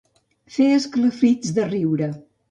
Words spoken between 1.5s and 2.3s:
de riure.